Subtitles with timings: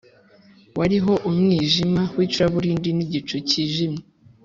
[0.79, 4.01] wariho umwijima w’icuraburindi n’igicu cyijimye.